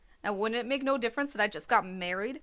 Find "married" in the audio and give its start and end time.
1.85-2.39